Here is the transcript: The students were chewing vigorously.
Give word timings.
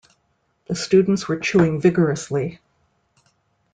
The 0.65 0.73
students 0.73 1.27
were 1.27 1.37
chewing 1.39 1.79
vigorously. 1.79 2.59